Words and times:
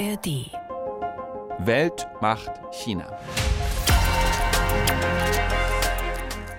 ARD. 0.00 0.50
Welt 1.58 2.08
macht 2.22 2.52
China. 2.70 3.06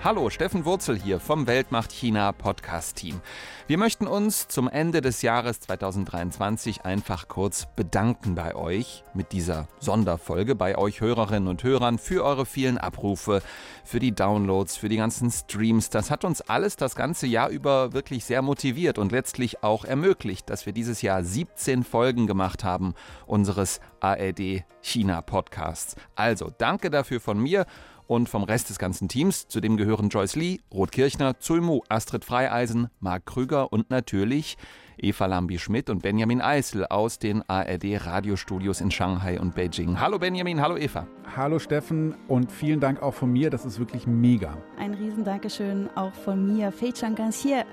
Hallo, 0.04 0.30
Steffen 0.30 0.64
Wurzel 0.64 0.98
hier 0.98 1.20
vom 1.20 1.46
Weltmacht 1.46 1.92
China 1.92 2.32
Podcast 2.32 2.96
Team. 2.96 3.20
Wir 3.68 3.78
möchten 3.78 4.08
uns 4.08 4.48
zum 4.48 4.68
Ende 4.68 5.00
des 5.00 5.22
Jahres 5.22 5.60
2023 5.60 6.84
einfach 6.84 7.28
kurz 7.28 7.68
bedanken 7.76 8.34
bei 8.34 8.56
euch 8.56 9.04
mit 9.14 9.30
dieser 9.30 9.68
Sonderfolge, 9.78 10.56
bei 10.56 10.76
euch 10.76 11.00
Hörerinnen 11.00 11.46
und 11.46 11.62
Hörern 11.62 11.98
für 11.98 12.24
eure 12.24 12.46
vielen 12.46 12.78
Abrufe, 12.78 13.42
für 13.84 14.00
die 14.00 14.12
Downloads, 14.12 14.76
für 14.76 14.88
die 14.88 14.96
ganzen 14.96 15.30
Streams. 15.30 15.88
Das 15.88 16.10
hat 16.10 16.24
uns 16.24 16.40
alles 16.40 16.74
das 16.74 16.96
ganze 16.96 17.28
Jahr 17.28 17.50
über 17.50 17.92
wirklich 17.92 18.24
sehr 18.24 18.42
motiviert 18.42 18.98
und 18.98 19.12
letztlich 19.12 19.62
auch 19.62 19.84
ermöglicht, 19.84 20.50
dass 20.50 20.66
wir 20.66 20.72
dieses 20.72 21.02
Jahr 21.02 21.22
17 21.22 21.84
Folgen 21.84 22.26
gemacht 22.26 22.64
haben 22.64 22.94
unseres 23.24 23.80
ARD 24.00 24.64
China 24.80 25.22
Podcasts. 25.22 25.94
Also 26.16 26.50
danke 26.58 26.90
dafür 26.90 27.20
von 27.20 27.38
mir 27.38 27.66
und 28.12 28.28
vom 28.28 28.44
Rest 28.44 28.68
des 28.68 28.78
ganzen 28.78 29.08
Teams. 29.08 29.48
Zu 29.48 29.60
dem 29.60 29.78
gehören 29.78 30.10
Joyce 30.10 30.36
Lee, 30.36 30.60
Ruth 30.72 30.92
Kirchner, 30.92 31.38
Zulmu, 31.38 31.80
Astrid 31.88 32.26
Freieisen, 32.26 32.88
Marc 33.00 33.24
Krüger 33.24 33.72
und 33.72 33.88
natürlich 33.88 34.58
Eva 34.98 35.24
Lambi-Schmidt 35.24 35.88
und 35.88 36.02
Benjamin 36.02 36.42
Eisel 36.42 36.84
aus 36.84 37.18
den 37.18 37.42
ARD-Radiostudios 37.48 38.82
in 38.82 38.90
Shanghai 38.90 39.40
und 39.40 39.54
Beijing. 39.54 39.98
Hallo 39.98 40.18
Benjamin, 40.18 40.60
hallo 40.60 40.76
Eva. 40.76 41.06
Hallo 41.34 41.58
Steffen 41.58 42.14
und 42.28 42.52
vielen 42.52 42.80
Dank 42.80 43.00
auch 43.02 43.14
von 43.14 43.32
mir, 43.32 43.48
das 43.48 43.64
ist 43.64 43.78
wirklich 43.78 44.06
mega. 44.06 44.58
Ein 44.78 44.92
Riesendankeschön 44.92 45.88
auch 45.96 46.12
von 46.12 46.54
mir. 46.54 46.70
Fei 46.70 46.92
Chang 46.92 47.16
hier. 47.32 47.64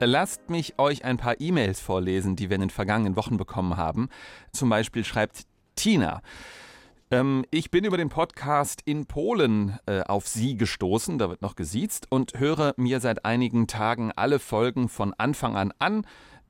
Lasst 0.00 0.50
mich 0.50 0.74
euch 0.76 1.04
ein 1.04 1.18
paar 1.18 1.40
E-Mails 1.40 1.80
vorlesen, 1.80 2.34
die 2.34 2.50
wir 2.50 2.56
in 2.56 2.62
den 2.62 2.70
vergangenen 2.70 3.14
Wochen 3.14 3.36
bekommen 3.36 3.76
haben. 3.76 4.08
Zum 4.52 4.68
Beispiel 4.68 5.04
schreibt 5.04 5.42
Tina. 5.76 6.20
Ähm, 7.14 7.44
ich 7.52 7.70
bin 7.70 7.84
über 7.84 7.96
den 7.96 8.08
Podcast 8.08 8.82
in 8.86 9.06
Polen 9.06 9.78
äh, 9.86 10.00
auf 10.00 10.26
Sie 10.26 10.56
gestoßen, 10.56 11.16
da 11.16 11.28
wird 11.30 11.42
noch 11.42 11.54
gesiezt, 11.54 12.08
und 12.10 12.40
höre 12.40 12.74
mir 12.76 12.98
seit 12.98 13.24
einigen 13.24 13.68
Tagen 13.68 14.10
alle 14.16 14.40
Folgen 14.40 14.88
von 14.88 15.14
Anfang 15.14 15.54
an 15.54 15.72
an 15.78 16.04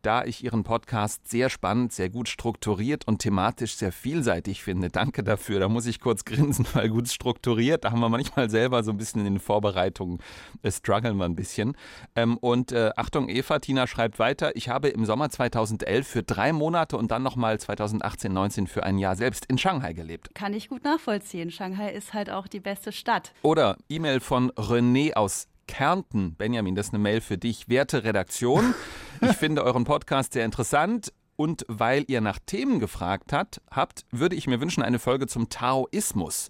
da 0.05 0.25
ich 0.25 0.45
Ihren 0.45 0.65
Podcast 0.65 1.29
sehr 1.29 1.51
spannend, 1.51 1.93
sehr 1.93 2.11
gut 2.11 2.29
strukturiert 2.29 3.07
und 3.07 3.19
thematisch 3.19 3.77
sehr 3.77 3.93
vielseitig 3.93 4.63
finde. 4.63 4.91
Danke 4.91 5.25
dafür. 5.25 5.61
Da 5.61 5.69
muss 5.69 5.87
ich 5.87 6.01
kurz 6.01 6.25
grinsen, 6.25 6.67
weil 6.75 6.89
gut 6.89 7.09
strukturiert, 7.09 7.85
da 7.85 7.93
haben 7.93 8.01
wir 8.01 8.09
manchmal 8.09 8.51
selber 8.51 8.83
so 8.83 8.91
ein 8.91 8.97
bisschen 8.97 9.27
in 9.27 9.35
den 9.35 9.41
Vorbereitungen, 9.41 10.19
äh, 10.63 10.71
strugglen 10.71 11.17
wir 11.17 11.25
ein 11.25 11.37
bisschen. 11.37 11.77
Ähm, 12.15 12.37
und 12.39 12.73
äh, 12.73 12.91
Achtung, 12.97 13.29
Eva, 13.29 13.59
Tina 13.59 13.87
schreibt 13.87 14.19
weiter, 14.19 14.55
ich 14.57 14.69
habe 14.69 14.89
im 14.89 15.05
Sommer 15.05 15.31
2011 15.31 16.07
für 16.07 16.23
drei 16.23 16.53
Monate 16.53 16.97
und 16.97 17.11
dann 17.11 17.23
nochmal 17.23 17.59
2018, 17.59 18.33
19 18.33 18.67
für 18.67 18.83
ein 18.85 18.99
Jahr 18.99 19.17
selbst 19.17 19.47
in 19.47 19.59
Shanghai 19.59 19.93
gelebt. 19.93 20.35
Kann 20.35 20.55
ich 20.55 20.69
gut 20.69 20.85
nachvollziehen. 20.85 21.51
Shanghai 21.51 21.91
ist 21.91 22.15
halt 22.15 22.31
auch 22.31 22.47
die 22.47 22.61
beste 22.61 22.93
Stadt. 22.93 23.33
Oder 23.43 23.77
E-Mail 23.89 24.21
von 24.21 24.51
René 24.53 25.15
aus 25.15 25.49
Kärnten. 25.67 26.35
Benjamin, 26.35 26.75
das 26.75 26.89
ist 26.89 26.95
eine 26.95 27.03
Mail 27.03 27.21
für 27.21 27.39
dich. 27.39 27.69
Werte 27.69 28.05
Redaktion, 28.05 28.75
ich 29.21 29.33
finde 29.33 29.65
euren 29.65 29.85
Podcast 29.85 30.33
sehr 30.33 30.45
interessant. 30.45 31.13
Und 31.37 31.65
weil 31.69 32.05
ihr 32.07 32.21
nach 32.21 32.39
Themen 32.47 32.79
gefragt 32.79 33.33
hat, 33.33 33.61
habt, 33.71 34.05
würde 34.11 34.37
ich 34.37 34.47
mir 34.47 34.61
wünschen, 34.61 34.83
eine 34.83 34.99
Folge 34.99 35.27
zum 35.27 35.49
Taoismus. 35.49 36.49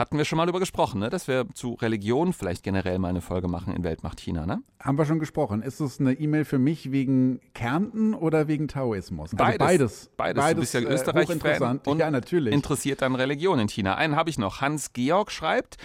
Hatten 0.00 0.16
wir 0.16 0.24
schon 0.24 0.38
mal 0.38 0.46
darüber 0.46 0.60
gesprochen, 0.60 1.00
ne? 1.00 1.10
dass 1.10 1.28
wir 1.28 1.46
zu 1.52 1.74
Religion 1.74 2.32
vielleicht 2.32 2.62
generell 2.62 2.98
mal 2.98 3.08
eine 3.08 3.20
Folge 3.20 3.48
machen 3.48 3.74
in 3.74 3.84
Weltmacht 3.84 4.18
China, 4.18 4.46
ne? 4.46 4.62
Haben 4.80 4.96
wir 4.96 5.04
schon 5.04 5.18
gesprochen. 5.18 5.60
Ist 5.60 5.80
es 5.80 6.00
eine 6.00 6.14
E-Mail 6.14 6.46
für 6.46 6.58
mich 6.58 6.90
wegen 6.90 7.38
Kärnten 7.52 8.14
oder 8.14 8.48
wegen 8.48 8.66
Taoismus? 8.66 9.34
Also 9.34 9.36
beides. 9.36 9.58
beides. 9.58 10.10
Beides. 10.16 10.42
beides 10.42 10.54
du 10.54 10.60
bist 10.60 10.74
ja 10.74 10.80
äh, 10.80 10.94
Österreich-Fan 10.94 11.80
und 11.84 11.98
ja, 11.98 12.10
natürlich. 12.10 12.54
interessiert 12.54 13.02
an 13.02 13.14
Religion 13.14 13.58
in 13.58 13.68
China. 13.68 13.94
Einen 13.96 14.16
habe 14.16 14.30
ich 14.30 14.38
noch. 14.38 14.62
Hans-Georg 14.62 15.30
schreibt, 15.30 15.76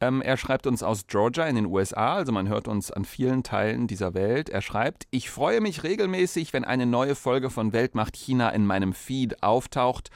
ähm, 0.00 0.22
er 0.22 0.36
schreibt 0.36 0.66
uns 0.66 0.82
aus 0.82 1.06
Georgia 1.06 1.46
in 1.46 1.56
den 1.56 1.66
USA, 1.66 2.14
also 2.14 2.32
man 2.32 2.48
hört 2.48 2.68
uns 2.68 2.90
an 2.90 3.04
vielen 3.04 3.42
Teilen 3.42 3.86
dieser 3.86 4.14
Welt. 4.14 4.48
Er 4.48 4.62
schreibt, 4.62 5.06
ich 5.10 5.30
freue 5.30 5.60
mich 5.60 5.82
regelmäßig, 5.82 6.52
wenn 6.52 6.64
eine 6.64 6.86
neue 6.86 7.14
Folge 7.14 7.50
von 7.50 7.72
Weltmacht 7.72 8.16
China 8.16 8.50
in 8.50 8.64
meinem 8.66 8.92
Feed 8.92 9.42
auftaucht. 9.42 10.10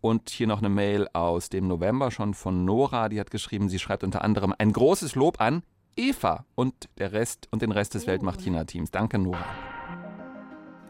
Und 0.00 0.30
hier 0.30 0.46
noch 0.46 0.58
eine 0.58 0.68
Mail 0.68 1.08
aus 1.12 1.48
dem 1.48 1.66
November 1.66 2.12
schon 2.12 2.34
von 2.34 2.64
Nora, 2.64 3.08
die 3.08 3.18
hat 3.18 3.32
geschrieben, 3.32 3.68
sie 3.68 3.80
schreibt 3.80 4.04
unter 4.04 4.22
anderem 4.22 4.54
ein 4.56 4.72
großes 4.72 5.16
Lob 5.16 5.40
an 5.40 5.62
Eva 5.96 6.44
und 6.54 6.88
der 6.98 7.12
Rest 7.12 7.48
und 7.50 7.62
den 7.62 7.72
Rest 7.72 7.94
des 7.94 8.06
Weltmacht 8.06 8.40
China 8.40 8.64
Teams. 8.64 8.92
Danke 8.92 9.18
Nora. 9.18 9.44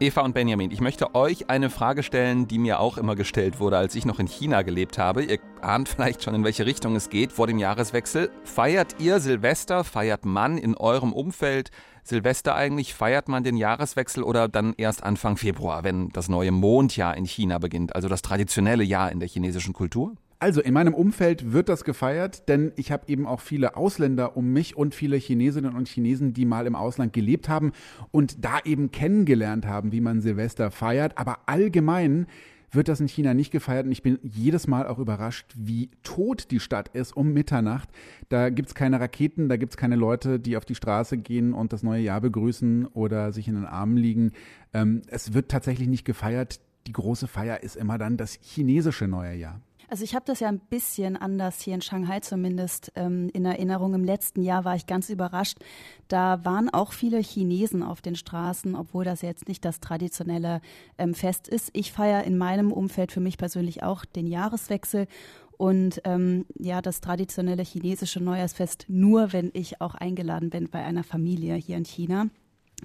Eva 0.01 0.21
und 0.21 0.33
Benjamin, 0.33 0.71
ich 0.71 0.79
möchte 0.79 1.13
euch 1.13 1.49
eine 1.49 1.69
Frage 1.69 2.03
stellen, 2.03 2.47
die 2.47 2.57
mir 2.57 2.79
auch 2.79 2.97
immer 2.97 3.17
gestellt 3.17 3.59
wurde, 3.59 3.77
als 3.77 3.95
ich 3.95 4.05
noch 4.05 4.19
in 4.19 4.27
China 4.27 4.61
gelebt 4.61 4.97
habe. 4.97 5.25
Ihr 5.25 5.39
ahnt 5.59 5.89
vielleicht 5.89 6.23
schon, 6.23 6.35
in 6.35 6.45
welche 6.45 6.65
Richtung 6.65 6.95
es 6.95 7.09
geht 7.09 7.33
vor 7.33 7.47
dem 7.47 7.57
Jahreswechsel. 7.57 8.31
Feiert 8.45 8.95
ihr 8.99 9.19
Silvester? 9.19 9.83
Feiert 9.83 10.23
man 10.23 10.57
in 10.57 10.77
eurem 10.77 11.11
Umfeld 11.11 11.71
Silvester 12.01 12.55
eigentlich? 12.55 12.93
Feiert 12.93 13.27
man 13.27 13.43
den 13.43 13.57
Jahreswechsel 13.57 14.23
oder 14.23 14.47
dann 14.47 14.73
erst 14.77 15.03
Anfang 15.03 15.35
Februar, 15.35 15.83
wenn 15.83 16.07
das 16.09 16.29
neue 16.29 16.51
Mondjahr 16.51 17.17
in 17.17 17.25
China 17.25 17.57
beginnt, 17.57 17.93
also 17.93 18.07
das 18.07 18.21
traditionelle 18.21 18.85
Jahr 18.85 19.11
in 19.11 19.19
der 19.19 19.27
chinesischen 19.27 19.73
Kultur? 19.73 20.15
Also 20.41 20.61
in 20.61 20.73
meinem 20.73 20.93
Umfeld 20.93 21.51
wird 21.51 21.67
das 21.67 21.83
gefeiert, 21.83 22.47
denn 22.47 22.71
ich 22.77 22.93
habe 22.93 23.03
eben 23.07 23.27
auch 23.27 23.41
viele 23.41 23.75
Ausländer 23.75 24.37
um 24.37 24.53
mich 24.53 24.77
und 24.77 24.95
viele 24.95 25.17
Chinesinnen 25.17 25.75
und 25.75 25.89
Chinesen, 25.89 26.33
die 26.33 26.45
mal 26.45 26.65
im 26.65 26.75
Ausland 26.75 27.11
gelebt 27.11 27.49
haben 27.49 27.73
und 28.11 28.45
da 28.45 28.59
eben 28.63 28.89
kennengelernt 28.89 29.67
haben, 29.67 29.91
wie 29.91 29.99
man 29.99 30.21
Silvester 30.21 30.71
feiert. 30.71 31.17
Aber 31.17 31.39
allgemein 31.47 32.25
wird 32.71 32.87
das 32.87 33.01
in 33.01 33.09
China 33.09 33.33
nicht 33.33 33.51
gefeiert 33.51 33.85
und 33.85 33.91
ich 33.91 34.01
bin 34.01 34.17
jedes 34.23 34.65
Mal 34.65 34.87
auch 34.87 34.99
überrascht, 34.99 35.53
wie 35.57 35.89
tot 36.03 36.51
die 36.51 36.61
Stadt 36.61 36.87
ist 36.89 37.17
um 37.17 37.33
Mitternacht. 37.33 37.89
Da 38.29 38.49
gibt's 38.49 38.75
keine 38.75 39.01
Raketen, 39.01 39.49
da 39.49 39.57
gibt's 39.57 39.75
keine 39.75 39.97
Leute, 39.97 40.39
die 40.39 40.55
auf 40.55 40.63
die 40.63 40.75
Straße 40.75 41.17
gehen 41.17 41.53
und 41.53 41.73
das 41.73 41.83
neue 41.83 42.01
Jahr 42.01 42.21
begrüßen 42.21 42.85
oder 42.85 43.33
sich 43.33 43.49
in 43.49 43.55
den 43.55 43.65
Armen 43.65 43.97
liegen. 43.97 44.31
Ähm, 44.73 45.01
es 45.07 45.33
wird 45.33 45.49
tatsächlich 45.51 45.89
nicht 45.89 46.05
gefeiert. 46.05 46.61
Die 46.87 46.93
große 46.93 47.27
Feier 47.27 47.61
ist 47.61 47.75
immer 47.75 47.97
dann 47.97 48.15
das 48.15 48.39
chinesische 48.41 49.07
neue 49.07 49.35
Jahr. 49.35 49.61
Also 49.89 50.03
ich 50.03 50.13
habe 50.13 50.25
das 50.25 50.39
ja 50.39 50.47
ein 50.47 50.59
bisschen 50.59 51.17
anders 51.17 51.61
hier 51.61 51.73
in 51.73 51.81
Shanghai 51.81 52.19
zumindest 52.19 52.91
ähm, 52.95 53.29
in 53.33 53.43
Erinnerung. 53.43 53.95
Im 53.95 54.03
letzten 54.03 54.43
Jahr 54.43 54.63
war 54.63 54.75
ich 54.75 54.85
ganz 54.85 55.09
überrascht. 55.09 55.57
Da 56.07 56.45
waren 56.45 56.69
auch 56.69 56.93
viele 56.93 57.17
Chinesen 57.17 57.81
auf 57.81 58.01
den 58.01 58.15
Straßen, 58.15 58.75
obwohl 58.75 59.03
das 59.03 59.23
jetzt 59.23 59.47
nicht 59.47 59.65
das 59.65 59.79
traditionelle 59.79 60.61
ähm, 60.99 61.15
Fest 61.15 61.47
ist. 61.47 61.71
Ich 61.73 61.91
feiere 61.91 62.23
in 62.23 62.37
meinem 62.37 62.71
Umfeld 62.71 63.11
für 63.11 63.19
mich 63.19 63.39
persönlich 63.39 63.81
auch 63.81 64.05
den 64.05 64.27
Jahreswechsel 64.27 65.07
und 65.57 66.01
ähm, 66.03 66.45
ja, 66.57 66.83
das 66.83 67.01
traditionelle 67.01 67.63
chinesische 67.63 68.21
Neujahrsfest 68.21 68.85
nur, 68.87 69.33
wenn 69.33 69.49
ich 69.53 69.81
auch 69.81 69.95
eingeladen 69.95 70.51
bin 70.51 70.69
bei 70.69 70.83
einer 70.83 71.03
Familie 71.03 71.55
hier 71.55 71.77
in 71.77 71.85
China. 71.85 72.27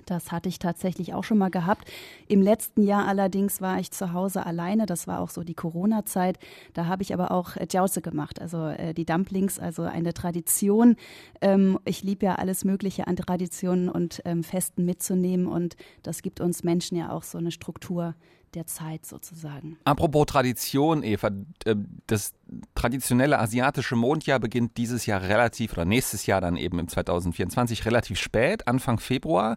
Das 0.06 0.32
hatte 0.32 0.48
ich 0.48 0.58
tatsächlich 0.58 1.14
auch 1.14 1.24
schon 1.24 1.38
mal 1.38 1.50
gehabt. 1.50 1.90
Im 2.28 2.42
letzten 2.42 2.82
Jahr 2.82 3.06
allerdings 3.06 3.60
war 3.60 3.78
ich 3.78 3.90
zu 3.90 4.12
Hause 4.12 4.44
alleine. 4.46 4.86
Das 4.86 5.06
war 5.06 5.20
auch 5.20 5.30
so 5.30 5.44
die 5.44 5.54
Corona-Zeit. 5.54 6.38
Da 6.72 6.86
habe 6.86 7.02
ich 7.02 7.14
aber 7.14 7.30
auch 7.30 7.56
äh, 7.56 7.66
Jiaozi 7.70 8.00
gemacht, 8.00 8.40
also 8.40 8.66
äh, 8.66 8.94
die 8.94 9.04
Dumplings, 9.04 9.58
also 9.58 9.82
eine 9.82 10.14
Tradition. 10.14 10.96
Ähm, 11.40 11.78
ich 11.84 12.02
liebe 12.02 12.26
ja 12.26 12.34
alles 12.36 12.64
Mögliche 12.64 13.06
an 13.06 13.16
Traditionen 13.16 13.88
und 13.88 14.20
ähm, 14.24 14.42
Festen 14.42 14.84
mitzunehmen. 14.84 15.46
Und 15.46 15.76
das 16.02 16.22
gibt 16.22 16.40
uns 16.40 16.64
Menschen 16.64 16.96
ja 16.96 17.10
auch 17.10 17.22
so 17.22 17.38
eine 17.38 17.50
Struktur, 17.50 18.14
der 18.54 18.66
Zeit 18.66 19.04
sozusagen. 19.04 19.76
Apropos 19.84 20.26
Tradition, 20.26 21.02
Eva, 21.02 21.30
äh, 21.64 21.76
das 22.06 22.34
traditionelle 22.74 23.38
asiatische 23.38 23.96
Mondjahr 23.96 24.38
beginnt 24.38 24.76
dieses 24.76 25.06
Jahr 25.06 25.22
relativ 25.22 25.72
oder 25.72 25.84
nächstes 25.84 26.26
Jahr 26.26 26.40
dann 26.40 26.56
eben 26.56 26.78
im 26.78 26.88
2024 26.88 27.86
relativ 27.86 28.18
spät, 28.18 28.68
Anfang 28.68 28.98
Februar. 28.98 29.56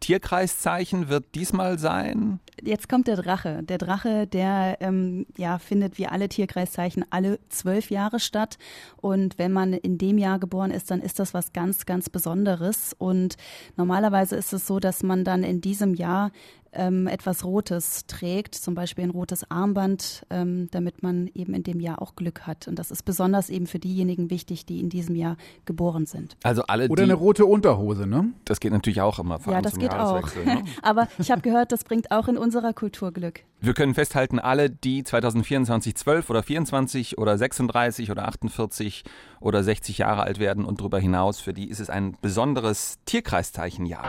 Tierkreiszeichen 0.00 1.08
wird 1.08 1.34
diesmal 1.34 1.78
sein? 1.78 2.40
Jetzt 2.60 2.88
kommt 2.88 3.06
der 3.06 3.16
Drache. 3.16 3.62
Der 3.62 3.78
Drache, 3.78 4.26
der 4.26 4.78
ähm, 4.80 5.26
ja 5.36 5.58
findet 5.58 5.98
wie 5.98 6.06
alle 6.06 6.28
Tierkreiszeichen 6.28 7.04
alle 7.10 7.38
zwölf 7.48 7.90
Jahre 7.90 8.20
statt. 8.20 8.58
Und 8.96 9.38
wenn 9.38 9.52
man 9.52 9.72
in 9.72 9.98
dem 9.98 10.18
Jahr 10.18 10.38
geboren 10.38 10.70
ist, 10.70 10.90
dann 10.90 11.00
ist 11.00 11.18
das 11.18 11.34
was 11.34 11.52
ganz, 11.52 11.86
ganz 11.86 12.08
Besonderes. 12.08 12.94
Und 12.96 13.36
normalerweise 13.76 14.36
ist 14.36 14.52
es 14.52 14.66
so, 14.66 14.80
dass 14.80 15.02
man 15.02 15.24
dann 15.24 15.42
in 15.42 15.60
diesem 15.60 15.94
Jahr 15.94 16.30
ähm, 16.72 17.06
etwas 17.06 17.44
Rotes 17.44 18.06
trägt, 18.06 18.54
zum 18.54 18.74
Beispiel 18.74 19.04
ein 19.04 19.10
rotes 19.10 19.50
Armband, 19.50 20.26
ähm, 20.30 20.68
damit 20.70 21.02
man 21.02 21.28
eben 21.34 21.54
in 21.54 21.62
dem 21.62 21.80
Jahr 21.80 22.00
auch 22.00 22.16
Glück 22.22 22.46
hat. 22.46 22.68
Und 22.68 22.78
das 22.78 22.90
ist 22.90 23.04
besonders 23.04 23.50
eben 23.50 23.66
für 23.66 23.78
diejenigen 23.78 24.30
wichtig, 24.30 24.64
die 24.64 24.80
in 24.80 24.88
diesem 24.88 25.14
Jahr 25.14 25.36
geboren 25.64 26.06
sind. 26.06 26.36
Also 26.42 26.62
alle 26.68 26.88
Oder 26.88 27.02
eine 27.02 27.14
rote 27.14 27.46
Unterhose, 27.46 28.06
ne? 28.06 28.32
Das 28.44 28.60
geht 28.60 28.72
natürlich 28.72 29.00
auch 29.00 29.18
immer. 29.18 29.38
Vor 29.40 29.52
ja, 29.52 29.60
das 29.60 29.78
geht 29.78 29.92
auch. 29.92 30.22
Ne? 30.44 30.64
Aber 30.82 31.08
ich 31.18 31.30
habe 31.30 31.42
gehört, 31.42 31.72
das 31.72 31.84
bringt 31.84 32.10
auch 32.10 32.28
in 32.28 32.38
unserer 32.38 32.72
Kultur 32.72 33.12
Glück. 33.12 33.40
Wir 33.60 33.74
können 33.74 33.94
festhalten, 33.94 34.38
alle, 34.38 34.70
die 34.70 35.04
2024 35.04 35.94
12 35.94 36.30
oder 36.30 36.42
24 36.42 37.18
oder 37.18 37.36
36 37.38 38.10
oder 38.10 38.26
48 38.26 39.04
oder 39.40 39.62
60 39.62 39.98
Jahre 39.98 40.22
alt 40.22 40.38
werden 40.38 40.64
und 40.64 40.80
darüber 40.80 40.98
hinaus, 40.98 41.40
für 41.40 41.52
die 41.52 41.68
ist 41.68 41.80
es 41.80 41.90
ein 41.90 42.16
besonderes 42.20 42.98
Tierkreiszeichenjahr. 43.04 44.08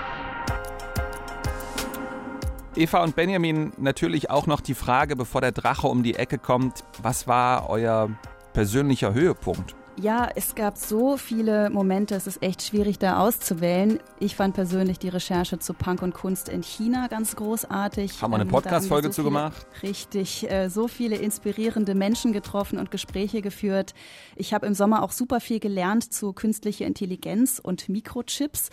Eva 2.76 3.04
und 3.04 3.16
Benjamin, 3.16 3.72
natürlich 3.78 4.30
auch 4.32 4.48
noch 4.48 4.60
die 4.60 4.74
Frage, 4.74 5.16
bevor 5.16 5.42
der 5.42 5.52
Drache 5.52 5.88
um 5.88 6.02
die 6.02 6.16
Ecke 6.16 6.40
kommt, 6.40 6.84
was 7.02 7.28
war 7.28 7.70
euer 7.70 8.10
persönlicher 8.54 9.14
Höhepunkt? 9.14 9.76
Ja, 9.96 10.28
es 10.34 10.56
gab 10.56 10.76
so 10.78 11.18
viele 11.18 11.70
Momente, 11.70 12.16
es 12.16 12.26
ist 12.26 12.42
echt 12.42 12.64
schwierig 12.64 12.98
da 12.98 13.20
auszuwählen. 13.20 14.00
Ich 14.20 14.36
fand 14.36 14.56
persönlich 14.56 14.98
die 14.98 15.10
Recherche 15.10 15.60
zu 15.60 15.76
Punk 15.76 16.02
und 16.02 16.16
Kunst 16.16 16.50
in 16.50 16.64
China 16.64 17.08
ganz 17.08 17.36
großartig. 17.36 18.20
Haben 18.20 18.32
wir 18.32 18.36
eine 18.38 18.46
ähm, 18.46 18.50
Podcast-Folge 18.50 19.10
so 19.10 19.14
zu 19.14 19.24
gemacht? 19.24 19.68
Richtig, 19.84 20.50
äh, 20.50 20.70
so 20.70 20.88
viele 20.88 21.18
inspirierende 21.18 21.94
Menschen 21.94 22.34
getroffen 22.34 22.80
und 22.80 22.90
Gespräche 22.90 23.44
geführt. 23.44 23.94
Ich 24.36 24.56
habe 24.56 24.66
im 24.66 24.74
Sommer 24.74 25.04
auch 25.04 25.12
super 25.12 25.40
viel 25.40 25.60
gelernt 25.60 26.12
zu 26.12 26.34
künstlicher 26.34 26.88
Intelligenz 26.88 27.60
und 27.64 27.88
Mikrochips. 27.88 28.72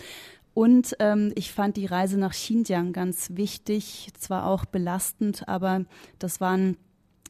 Und 0.54 0.96
ähm, 0.98 1.32
ich 1.36 1.52
fand 1.52 1.76
die 1.76 1.86
Reise 1.86 2.18
nach 2.18 2.32
Xinjiang 2.32 2.92
ganz 2.92 3.30
wichtig, 3.34 4.08
zwar 4.18 4.46
auch 4.46 4.64
belastend, 4.64 5.48
aber 5.48 5.84
das 6.18 6.40
waren 6.40 6.76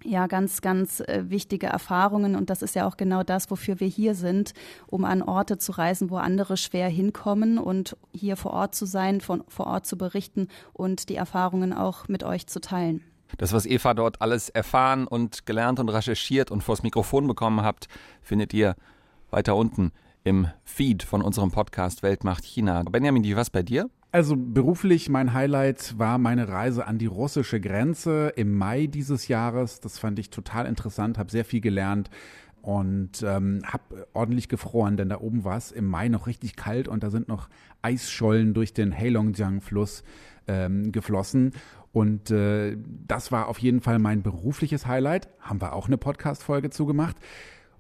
ja 0.05 0.27
ganz, 0.27 0.63
ganz 0.63 1.01
äh, 1.01 1.25
wichtige 1.29 1.67
Erfahrungen. 1.67 2.35
Und 2.37 2.51
das 2.51 2.63
ist 2.63 2.75
ja 2.75 2.87
auch 2.87 2.97
genau 2.97 3.23
das, 3.23 3.51
wofür 3.51 3.81
wir 3.81 3.89
hier 3.89 4.15
sind, 4.15 4.53
um 4.87 5.05
an 5.05 5.23
Orte 5.23 5.59
zu 5.59 5.73
reisen, 5.73 6.11
wo 6.11 6.17
andere 6.17 6.57
schwer 6.57 6.89
hinkommen 6.89 7.59
und 7.59 7.97
hier 8.13 8.37
vor 8.37 8.53
Ort 8.53 8.75
zu 8.75 8.87
sein, 8.87 9.21
von 9.21 9.45
vor 9.49 9.67
Ort 9.67 9.87
zu 9.87 9.99
berichten 9.99 10.49
und 10.73 11.09
die 11.09 11.17
Erfahrungen 11.17 11.73
auch 11.73 12.09
mit 12.09 12.25
euch 12.25 12.47
zu 12.47 12.61
teilen. 12.61 13.03
Das, 13.37 13.53
was 13.53 13.67
Eva 13.67 13.95
dort 13.95 14.21
alles 14.21 14.49
erfahren 14.49 15.07
und 15.07 15.47
gelernt 15.47 15.79
und 15.79 15.89
recherchiert 15.89 16.51
und 16.51 16.63
vors 16.63 16.83
Mikrofon 16.83 17.27
bekommen 17.29 17.63
habt, 17.63 17.87
findet 18.23 18.53
ihr 18.53 18.75
weiter 19.31 19.55
unten 19.55 19.93
im 20.25 20.49
Feed 20.65 21.03
von 21.03 21.23
unserem 21.23 21.51
Podcast 21.51 22.03
Weltmacht 22.03 22.45
China. 22.45 22.83
Benjamin, 22.83 23.25
wie 23.25 23.37
was 23.37 23.51
bei 23.51 23.63
dir? 23.63 23.89
Also 24.13 24.35
beruflich 24.37 25.09
mein 25.09 25.33
Highlight 25.33 25.99
war 25.99 26.19
meine 26.19 26.49
Reise 26.49 26.87
an 26.87 26.99
die 26.99 27.07
russische 27.07 27.61
Grenze 27.61 28.33
im 28.35 28.57
Mai 28.59 28.87
dieses 28.87 29.29
Jahres. 29.29 29.81
Das 29.81 29.99
fand 29.99 30.19
ich 30.19 30.31
total 30.31 30.67
interessant, 30.67 31.17
habe 31.17 31.31
sehr 31.31 31.45
viel 31.45 31.61
gelernt 31.61 32.11
und 32.63 33.23
ähm, 33.23 33.63
habe 33.65 34.09
ordentlich 34.13 34.49
gefroren, 34.49 34.97
denn 34.97 35.09
da 35.09 35.21
oben 35.21 35.45
war 35.45 35.57
es 35.57 35.71
im 35.71 35.87
Mai 35.87 36.09
noch 36.09 36.27
richtig 36.27 36.57
kalt 36.57 36.89
und 36.89 37.03
da 37.03 37.11
sind 37.11 37.29
noch 37.29 37.49
Eisschollen 37.83 38.53
durch 38.53 38.75
den 38.75 38.97
Heilongjiang-Fluss 38.97 40.03
ähm, 40.49 40.93
geflossen. 40.93 41.53
Und 41.93 42.31
äh, 42.31 42.77
das 43.07 43.33
war 43.33 43.49
auf 43.49 43.59
jeden 43.59 43.81
Fall 43.81 43.99
mein 43.99 44.23
berufliches 44.23 44.87
Highlight. 44.87 45.29
Haben 45.41 45.61
wir 45.61 45.73
auch 45.73 45.87
eine 45.87 45.99
Podcast-Folge 45.99 46.71
zugemacht. 46.71 47.17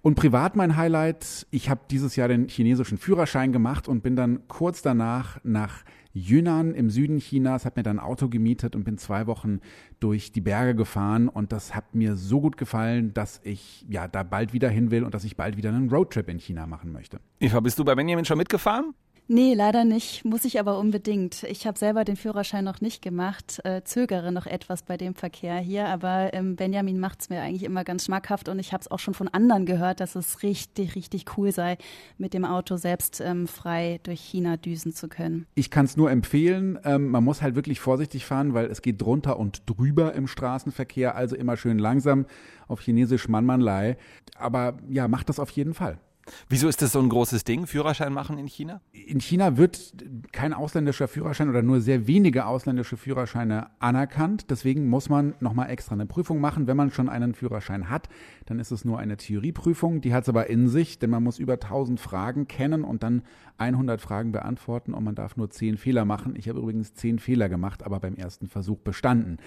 Und 0.02 0.14
privat 0.14 0.56
mein 0.56 0.76
Highlight, 0.76 1.46
ich 1.50 1.68
habe 1.68 1.82
dieses 1.90 2.16
Jahr 2.16 2.28
den 2.28 2.48
chinesischen 2.48 2.96
Führerschein 2.96 3.52
gemacht 3.52 3.86
und 3.86 4.02
bin 4.02 4.16
dann 4.16 4.48
kurz 4.48 4.80
danach 4.80 5.38
nach 5.44 5.84
Yunnan 6.12 6.74
im 6.74 6.88
Süden 6.90 7.18
Chinas, 7.18 7.66
habe 7.66 7.80
mir 7.80 7.82
dann 7.82 7.98
ein 7.98 8.04
Auto 8.04 8.28
gemietet 8.28 8.74
und 8.74 8.84
bin 8.84 8.98
zwei 8.98 9.26
Wochen 9.26 9.60
durch 10.00 10.32
die 10.32 10.40
Berge 10.40 10.74
gefahren 10.74 11.28
und 11.28 11.52
das 11.52 11.74
hat 11.74 11.94
mir 11.94 12.16
so 12.16 12.40
gut 12.40 12.56
gefallen, 12.56 13.12
dass 13.12 13.40
ich 13.44 13.86
ja 13.88 14.08
da 14.08 14.22
bald 14.22 14.52
wieder 14.52 14.70
hin 14.70 14.90
will 14.90 15.04
und 15.04 15.14
dass 15.14 15.24
ich 15.24 15.36
bald 15.36 15.56
wieder 15.56 15.68
einen 15.68 15.90
Roadtrip 15.90 16.28
in 16.28 16.38
China 16.38 16.66
machen 16.66 16.92
möchte. 16.92 17.20
Eva, 17.38 17.60
bist 17.60 17.78
du 17.78 17.84
bei 17.84 17.94
Benjamin 17.94 18.24
schon 18.24 18.38
mitgefahren? 18.38 18.94
Nee, 19.32 19.54
leider 19.54 19.84
nicht. 19.84 20.24
Muss 20.24 20.44
ich 20.44 20.58
aber 20.58 20.76
unbedingt. 20.76 21.44
Ich 21.44 21.64
habe 21.64 21.78
selber 21.78 22.04
den 22.04 22.16
Führerschein 22.16 22.64
noch 22.64 22.80
nicht 22.80 23.00
gemacht, 23.00 23.60
äh, 23.62 23.82
zögere 23.84 24.32
noch 24.32 24.44
etwas 24.44 24.82
bei 24.82 24.96
dem 24.96 25.14
Verkehr 25.14 25.56
hier, 25.58 25.86
aber 25.86 26.34
ähm, 26.34 26.56
Benjamin 26.56 26.98
macht 26.98 27.20
es 27.20 27.30
mir 27.30 27.40
eigentlich 27.40 27.62
immer 27.62 27.84
ganz 27.84 28.06
schmackhaft 28.06 28.48
und 28.48 28.58
ich 28.58 28.72
habe 28.72 28.80
es 28.80 28.90
auch 28.90 28.98
schon 28.98 29.14
von 29.14 29.28
anderen 29.28 29.66
gehört, 29.66 30.00
dass 30.00 30.16
es 30.16 30.42
richtig, 30.42 30.96
richtig 30.96 31.26
cool 31.38 31.52
sei, 31.52 31.78
mit 32.18 32.34
dem 32.34 32.44
Auto 32.44 32.76
selbst 32.76 33.20
ähm, 33.20 33.46
frei 33.46 34.00
durch 34.02 34.20
China 34.20 34.56
düsen 34.56 34.92
zu 34.92 35.06
können. 35.06 35.46
Ich 35.54 35.70
kann 35.70 35.84
es 35.84 35.96
nur 35.96 36.10
empfehlen. 36.10 36.80
Ähm, 36.82 37.06
man 37.06 37.22
muss 37.22 37.40
halt 37.40 37.54
wirklich 37.54 37.78
vorsichtig 37.78 38.26
fahren, 38.26 38.52
weil 38.52 38.66
es 38.66 38.82
geht 38.82 39.00
drunter 39.00 39.38
und 39.38 39.62
drüber 39.66 40.12
im 40.12 40.26
Straßenverkehr, 40.26 41.14
also 41.14 41.36
immer 41.36 41.56
schön 41.56 41.78
langsam 41.78 42.26
auf 42.66 42.80
Chinesisch 42.80 43.28
Manmanlei. 43.28 43.96
Aber 44.34 44.78
ja, 44.88 45.06
macht 45.06 45.28
das 45.28 45.38
auf 45.38 45.50
jeden 45.50 45.72
Fall. 45.72 46.00
Wieso 46.48 46.68
ist 46.68 46.82
das 46.82 46.92
so 46.92 47.00
ein 47.00 47.08
großes 47.08 47.44
Ding, 47.44 47.66
Führerschein 47.66 48.12
machen 48.12 48.38
in 48.38 48.46
China? 48.46 48.80
In 48.92 49.20
China 49.20 49.56
wird 49.56 49.94
kein 50.32 50.52
ausländischer 50.52 51.08
Führerschein 51.08 51.48
oder 51.48 51.62
nur 51.62 51.80
sehr 51.80 52.06
wenige 52.06 52.46
ausländische 52.46 52.96
Führerscheine 52.96 53.68
anerkannt. 53.78 54.50
Deswegen 54.50 54.88
muss 54.88 55.08
man 55.08 55.34
nochmal 55.40 55.70
extra 55.70 55.94
eine 55.94 56.06
Prüfung 56.06 56.40
machen. 56.40 56.66
Wenn 56.66 56.76
man 56.76 56.90
schon 56.90 57.08
einen 57.08 57.34
Führerschein 57.34 57.88
hat, 57.88 58.08
dann 58.46 58.58
ist 58.58 58.70
es 58.70 58.84
nur 58.84 58.98
eine 58.98 59.16
Theorieprüfung. 59.16 60.00
Die 60.00 60.14
hat 60.14 60.24
es 60.24 60.28
aber 60.28 60.48
in 60.48 60.68
sich, 60.68 60.98
denn 60.98 61.10
man 61.10 61.22
muss 61.22 61.38
über 61.38 61.54
1000 61.54 62.00
Fragen 62.00 62.48
kennen 62.48 62.84
und 62.84 63.02
dann 63.02 63.22
100 63.58 64.00
Fragen 64.00 64.32
beantworten 64.32 64.94
und 64.94 65.04
man 65.04 65.14
darf 65.14 65.36
nur 65.36 65.50
10 65.50 65.76
Fehler 65.76 66.04
machen. 66.04 66.34
Ich 66.36 66.48
habe 66.48 66.58
übrigens 66.58 66.94
10 66.94 67.18
Fehler 67.18 67.48
gemacht, 67.48 67.82
aber 67.82 68.00
beim 68.00 68.14
ersten 68.14 68.46
Versuch 68.46 68.78
bestanden. 68.78 69.38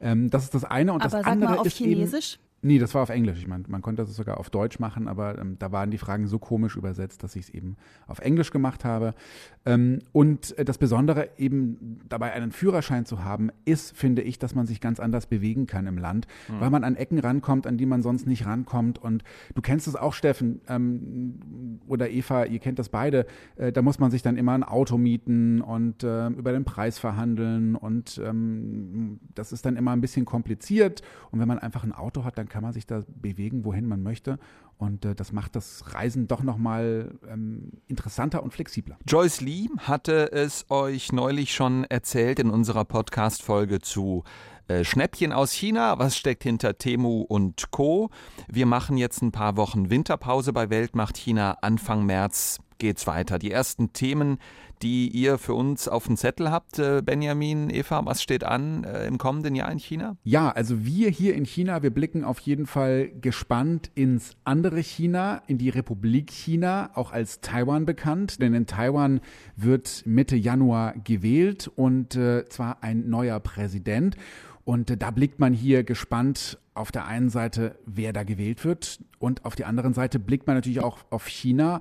Ähm, 0.00 0.30
das 0.30 0.44
ist 0.44 0.54
das 0.54 0.64
eine 0.64 0.92
und 0.92 1.02
aber 1.02 1.18
das 1.18 1.26
andere 1.26 1.52
mal 1.52 1.58
auf 1.58 1.66
ist 1.66 1.76
Chinesisch? 1.76 2.34
Eben, 2.34 2.49
Nee, 2.62 2.78
das 2.78 2.94
war 2.94 3.02
auf 3.02 3.08
Englisch. 3.08 3.38
Ich 3.38 3.46
meine, 3.46 3.64
man 3.68 3.80
konnte 3.80 4.02
das 4.02 4.14
sogar 4.14 4.38
auf 4.38 4.50
Deutsch 4.50 4.78
machen, 4.78 5.08
aber 5.08 5.38
ähm, 5.38 5.56
da 5.58 5.72
waren 5.72 5.90
die 5.90 5.96
Fragen 5.96 6.26
so 6.26 6.38
komisch 6.38 6.76
übersetzt, 6.76 7.22
dass 7.22 7.34
ich 7.34 7.44
es 7.44 7.50
eben 7.50 7.76
auf 8.06 8.18
Englisch 8.18 8.50
gemacht 8.50 8.84
habe. 8.84 9.14
Ähm, 9.64 10.00
und 10.12 10.56
äh, 10.58 10.64
das 10.64 10.76
Besondere 10.76 11.30
eben 11.38 12.00
dabei 12.08 12.32
einen 12.32 12.52
Führerschein 12.52 13.06
zu 13.06 13.24
haben, 13.24 13.50
ist, 13.64 13.96
finde 13.96 14.20
ich, 14.20 14.38
dass 14.38 14.54
man 14.54 14.66
sich 14.66 14.82
ganz 14.82 15.00
anders 15.00 15.26
bewegen 15.26 15.66
kann 15.66 15.86
im 15.86 15.96
Land, 15.96 16.26
mhm. 16.48 16.60
weil 16.60 16.68
man 16.68 16.84
an 16.84 16.96
Ecken 16.96 17.18
rankommt, 17.18 17.66
an 17.66 17.78
die 17.78 17.86
man 17.86 18.02
sonst 18.02 18.26
nicht 18.26 18.44
rankommt. 18.44 18.98
Und 18.98 19.24
du 19.54 19.62
kennst 19.62 19.88
es 19.88 19.96
auch, 19.96 20.12
Steffen 20.12 20.60
ähm, 20.68 21.80
oder 21.86 22.10
Eva, 22.10 22.44
ihr 22.44 22.58
kennt 22.58 22.78
das 22.78 22.90
beide. 22.90 23.26
Äh, 23.56 23.72
da 23.72 23.80
muss 23.80 23.98
man 23.98 24.10
sich 24.10 24.20
dann 24.20 24.36
immer 24.36 24.52
ein 24.52 24.64
Auto 24.64 24.98
mieten 24.98 25.62
und 25.62 26.04
äh, 26.04 26.26
über 26.28 26.52
den 26.52 26.64
Preis 26.64 26.98
verhandeln. 26.98 27.74
Und 27.74 28.20
ähm, 28.22 29.18
das 29.34 29.52
ist 29.52 29.64
dann 29.64 29.76
immer 29.76 29.92
ein 29.92 30.02
bisschen 30.02 30.26
kompliziert. 30.26 31.00
Und 31.30 31.40
wenn 31.40 31.48
man 31.48 31.58
einfach 31.58 31.84
ein 31.84 31.92
Auto 31.92 32.24
hat, 32.24 32.36
dann 32.36 32.49
kann 32.50 32.62
man 32.62 32.74
sich 32.74 32.86
da 32.86 33.02
bewegen, 33.08 33.64
wohin 33.64 33.86
man 33.86 34.02
möchte. 34.02 34.38
Und 34.76 35.04
äh, 35.04 35.14
das 35.14 35.32
macht 35.32 35.56
das 35.56 35.94
Reisen 35.94 36.28
doch 36.28 36.42
nochmal 36.42 37.18
ähm, 37.28 37.70
interessanter 37.86 38.42
und 38.42 38.52
flexibler. 38.52 38.98
Joyce 39.06 39.40
Lee 39.40 39.68
hatte 39.78 40.32
es 40.32 40.66
euch 40.70 41.12
neulich 41.12 41.54
schon 41.54 41.84
erzählt 41.84 42.38
in 42.38 42.50
unserer 42.50 42.84
Podcast-Folge 42.84 43.80
zu 43.80 44.24
äh, 44.68 44.84
Schnäppchen 44.84 45.32
aus 45.32 45.52
China. 45.52 45.98
Was 45.98 46.16
steckt 46.16 46.42
hinter 46.42 46.78
Temu 46.78 47.22
und 47.22 47.70
Co.? 47.70 48.10
Wir 48.48 48.66
machen 48.66 48.96
jetzt 48.96 49.22
ein 49.22 49.32
paar 49.32 49.56
Wochen 49.56 49.90
Winterpause 49.90 50.52
bei 50.52 50.70
Weltmacht 50.70 51.16
China. 51.16 51.58
Anfang 51.60 52.06
März 52.06 52.58
geht's 52.80 53.06
weiter. 53.06 53.38
Die 53.38 53.52
ersten 53.52 53.92
Themen, 53.92 54.38
die 54.82 55.08
ihr 55.08 55.38
für 55.38 55.54
uns 55.54 55.86
auf 55.86 56.06
dem 56.06 56.16
Zettel 56.16 56.50
habt, 56.50 56.78
äh, 56.78 57.02
Benjamin, 57.04 57.70
Eva, 57.70 58.04
was 58.04 58.22
steht 58.22 58.42
an 58.42 58.82
äh, 58.82 59.06
im 59.06 59.18
kommenden 59.18 59.54
Jahr 59.54 59.70
in 59.70 59.78
China? 59.78 60.16
Ja, 60.24 60.50
also 60.50 60.84
wir 60.84 61.10
hier 61.10 61.34
in 61.34 61.44
China, 61.44 61.82
wir 61.82 61.90
blicken 61.90 62.24
auf 62.24 62.40
jeden 62.40 62.66
Fall 62.66 63.10
gespannt 63.20 63.90
ins 63.94 64.36
andere 64.44 64.80
China, 64.80 65.42
in 65.46 65.58
die 65.58 65.68
Republik 65.68 66.30
China, 66.30 66.90
auch 66.94 67.12
als 67.12 67.40
Taiwan 67.40 67.86
bekannt, 67.86 68.40
denn 68.42 68.54
in 68.54 68.66
Taiwan 68.66 69.20
wird 69.54 70.02
Mitte 70.06 70.34
Januar 70.34 70.94
gewählt 71.04 71.70
und 71.76 72.16
äh, 72.16 72.46
zwar 72.48 72.82
ein 72.82 73.08
neuer 73.08 73.38
Präsident. 73.38 74.16
Und 74.64 75.02
da 75.02 75.10
blickt 75.10 75.40
man 75.40 75.52
hier 75.52 75.84
gespannt 75.84 76.58
auf 76.74 76.92
der 76.92 77.06
einen 77.06 77.28
Seite, 77.28 77.76
wer 77.86 78.12
da 78.12 78.22
gewählt 78.22 78.64
wird 78.64 79.00
und 79.18 79.44
auf 79.44 79.54
die 79.54 79.64
anderen 79.64 79.94
Seite 79.94 80.18
blickt 80.18 80.46
man 80.46 80.56
natürlich 80.56 80.80
auch 80.80 80.98
auf 81.10 81.26
China 81.26 81.80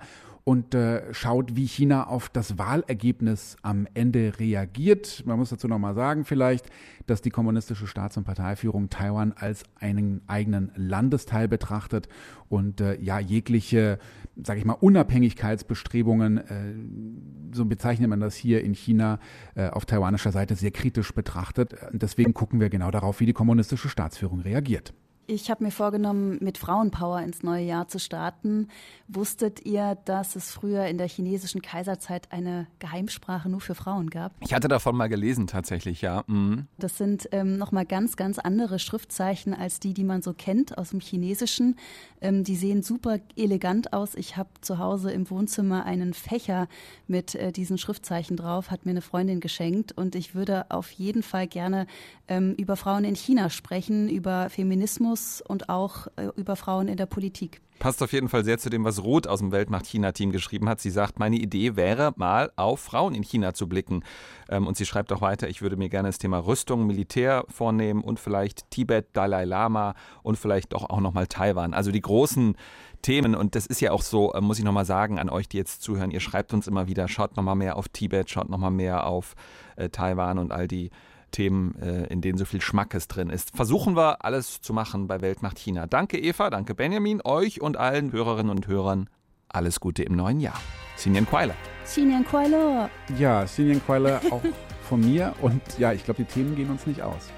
und 0.49 0.73
äh, 0.73 1.13
schaut, 1.13 1.55
wie 1.55 1.67
China 1.67 2.07
auf 2.07 2.27
das 2.27 2.57
Wahlergebnis 2.57 3.55
am 3.61 3.87
Ende 3.93 4.39
reagiert. 4.39 5.21
Man 5.27 5.37
muss 5.37 5.51
dazu 5.51 5.67
nochmal 5.67 5.93
sagen 5.93 6.25
vielleicht, 6.25 6.65
dass 7.05 7.21
die 7.21 7.29
kommunistische 7.29 7.85
Staats- 7.85 8.17
und 8.17 8.23
Parteiführung 8.23 8.89
Taiwan 8.89 9.33
als 9.33 9.61
einen 9.79 10.21
eigenen 10.25 10.71
Landesteil 10.75 11.47
betrachtet 11.47 12.09
und 12.47 12.81
äh, 12.81 12.99
ja 12.99 13.19
jegliche, 13.19 13.99
sage 14.43 14.57
ich 14.57 14.65
mal, 14.65 14.73
Unabhängigkeitsbestrebungen, 14.73 16.39
äh, 16.39 17.53
so 17.55 17.65
bezeichnet 17.65 18.09
man 18.09 18.19
das 18.19 18.33
hier 18.35 18.63
in 18.63 18.73
China 18.73 19.19
äh, 19.53 19.69
auf 19.69 19.85
taiwanischer 19.85 20.31
Seite 20.31 20.55
sehr 20.55 20.71
kritisch 20.71 21.13
betrachtet. 21.13 21.75
Deswegen 21.91 22.33
gucken 22.33 22.59
wir 22.59 22.71
genau 22.71 22.89
darauf, 22.89 23.19
wie 23.19 23.27
die 23.27 23.33
kommunistische 23.33 23.87
Staatsführung 23.87 24.39
reagiert. 24.39 24.95
Ich 25.31 25.51
habe 25.51 25.63
mir 25.63 25.69
vorgenommen, 25.69 26.39
mit 26.41 26.57
Frauenpower 26.57 27.21
ins 27.21 27.43
neue 27.43 27.63
Jahr 27.63 27.87
zu 27.87 27.99
starten. 27.99 28.67
Wusstet 29.07 29.63
ihr, 29.63 29.95
dass 30.05 30.35
es 30.35 30.49
früher 30.49 30.87
in 30.87 30.97
der 30.97 31.07
chinesischen 31.07 31.61
Kaiserzeit 31.61 32.31
eine 32.31 32.65
Geheimsprache 32.79 33.47
nur 33.47 33.61
für 33.61 33.75
Frauen 33.75 34.09
gab? 34.09 34.31
Ich 34.39 34.55
hatte 34.55 34.67
davon 34.67 34.95
mal 34.95 35.07
gelesen, 35.07 35.45
tatsächlich, 35.45 36.01
ja. 36.01 36.23
Mhm. 36.25 36.65
Das 36.79 36.97
sind 36.97 37.29
ähm, 37.31 37.57
nochmal 37.59 37.85
ganz, 37.85 38.15
ganz 38.15 38.39
andere 38.39 38.79
Schriftzeichen 38.79 39.53
als 39.53 39.79
die, 39.79 39.93
die 39.93 40.03
man 40.03 40.23
so 40.23 40.33
kennt 40.33 40.79
aus 40.79 40.89
dem 40.89 40.99
Chinesischen. 40.99 41.75
Ähm, 42.21 42.43
die 42.43 42.55
sehen 42.55 42.81
super 42.81 43.19
elegant 43.35 43.93
aus. 43.93 44.15
Ich 44.15 44.35
habe 44.35 44.49
zu 44.61 44.79
Hause 44.79 45.11
im 45.11 45.29
Wohnzimmer 45.29 45.85
einen 45.85 46.15
Fächer 46.15 46.67
mit 47.05 47.35
äh, 47.35 47.51
diesen 47.51 47.77
Schriftzeichen 47.77 48.35
drauf, 48.35 48.71
hat 48.71 48.85
mir 48.85 48.91
eine 48.91 49.01
Freundin 49.01 49.41
geschenkt. 49.41 49.91
Und 49.91 50.15
ich 50.15 50.33
würde 50.33 50.71
auf 50.71 50.89
jeden 50.89 51.21
Fall 51.21 51.45
gerne 51.45 51.85
ähm, 52.27 52.55
über 52.57 52.75
Frauen 52.75 53.03
in 53.03 53.15
China 53.15 53.51
sprechen, 53.51 54.09
über 54.09 54.49
Feminismus 54.49 55.18
muss 55.19 55.41
und 55.41 55.69
auch 55.69 56.07
äh, 56.15 56.27
über 56.35 56.55
Frauen 56.55 56.87
in 56.87 56.97
der 56.97 57.05
Politik. 57.05 57.61
Passt 57.79 58.03
auf 58.03 58.11
jeden 58.11 58.27
Fall 58.27 58.43
sehr 58.43 58.57
zu 58.57 58.69
dem, 58.69 58.83
was 58.83 59.03
Ruth 59.03 59.25
aus 59.25 59.39
dem 59.39 59.53
Weltmacht-China-Team 59.53 60.31
geschrieben 60.31 60.67
hat. 60.67 60.81
Sie 60.81 60.89
sagt, 60.89 61.17
meine 61.17 61.37
Idee 61.37 61.77
wäre, 61.77 62.11
mal 62.17 62.51
auf 62.57 62.81
Frauen 62.81 63.15
in 63.15 63.23
China 63.23 63.53
zu 63.53 63.69
blicken. 63.69 64.03
Ähm, 64.49 64.67
und 64.67 64.75
sie 64.75 64.85
schreibt 64.85 65.13
auch 65.13 65.21
weiter, 65.21 65.47
ich 65.47 65.61
würde 65.61 65.77
mir 65.77 65.89
gerne 65.89 66.09
das 66.09 66.17
Thema 66.17 66.39
Rüstung, 66.39 66.87
Militär 66.87 67.45
vornehmen 67.47 68.03
und 68.03 68.19
vielleicht 68.19 68.69
Tibet, 68.69 69.07
Dalai 69.13 69.45
Lama 69.45 69.95
und 70.23 70.37
vielleicht 70.37 70.73
doch 70.73 70.89
auch 70.89 70.99
nochmal 70.99 71.27
Taiwan. 71.27 71.73
Also 71.73 71.91
die 71.91 72.01
großen 72.01 72.55
Themen. 73.01 73.33
Und 73.33 73.55
das 73.55 73.65
ist 73.65 73.79
ja 73.79 73.91
auch 73.91 74.01
so, 74.01 74.33
äh, 74.33 74.41
muss 74.41 74.59
ich 74.59 74.65
nochmal 74.65 74.85
sagen, 74.85 75.19
an 75.19 75.29
euch, 75.29 75.47
die 75.47 75.57
jetzt 75.57 75.81
zuhören, 75.81 76.11
ihr 76.11 76.19
schreibt 76.19 76.53
uns 76.53 76.67
immer 76.67 76.87
wieder, 76.87 77.07
schaut 77.07 77.37
nochmal 77.37 77.55
mehr 77.55 77.77
auf 77.77 77.87
Tibet, 77.87 78.29
schaut 78.29 78.49
nochmal 78.49 78.71
mehr 78.71 79.07
auf 79.07 79.35
äh, 79.77 79.89
Taiwan 79.89 80.37
und 80.37 80.51
all 80.51 80.67
die 80.67 80.91
Themen, 81.31 81.75
äh, 81.81 82.05
in 82.07 82.21
denen 82.21 82.37
so 82.37 82.45
viel 82.45 82.61
Schmackes 82.61 83.07
drin 83.07 83.29
ist. 83.29 83.55
Versuchen 83.55 83.95
wir 83.95 84.23
alles 84.23 84.61
zu 84.61 84.73
machen 84.73 85.07
bei 85.07 85.21
Weltmacht 85.21 85.59
China. 85.59 85.87
Danke 85.87 86.19
Eva, 86.19 86.49
danke 86.49 86.75
Benjamin, 86.75 87.21
euch 87.23 87.61
und 87.61 87.77
allen 87.77 88.11
Hörerinnen 88.11 88.49
und 88.49 88.67
Hörern. 88.67 89.09
Alles 89.47 89.79
Gute 89.79 90.03
im 90.03 90.15
neuen 90.15 90.39
Jahr. 90.39 90.59
Xinyan 90.95 91.25
Kuaile. 91.25 91.55
Xinyan 91.85 92.25
Kuaile. 92.25 92.89
Ja, 93.17 93.45
Xinyan 93.45 93.81
Kuaile 93.85 94.21
auch 94.29 94.43
von 94.87 94.99
mir. 94.99 95.33
Und 95.41 95.61
ja, 95.77 95.93
ich 95.93 96.03
glaube, 96.03 96.23
die 96.23 96.31
Themen 96.31 96.55
gehen 96.55 96.69
uns 96.69 96.85
nicht 96.85 97.01
aus. 97.01 97.29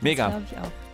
Mega. 0.00 0.28
Das 0.28 0.36
glaube 0.36 0.46
ich 0.50 0.58
auch. 0.58 0.85